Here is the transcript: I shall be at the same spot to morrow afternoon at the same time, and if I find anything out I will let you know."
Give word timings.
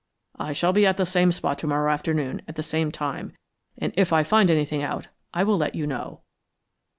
I 0.39 0.51
shall 0.53 0.73
be 0.73 0.87
at 0.87 0.97
the 0.97 1.05
same 1.05 1.31
spot 1.31 1.59
to 1.59 1.67
morrow 1.67 1.91
afternoon 1.91 2.41
at 2.47 2.55
the 2.55 2.63
same 2.63 2.91
time, 2.91 3.33
and 3.77 3.93
if 3.95 4.11
I 4.11 4.23
find 4.23 4.49
anything 4.49 4.81
out 4.81 5.09
I 5.31 5.43
will 5.43 5.57
let 5.57 5.75
you 5.75 5.85
know." 5.85 6.21